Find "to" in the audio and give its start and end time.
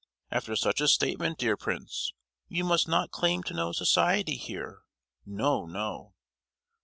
3.43-3.53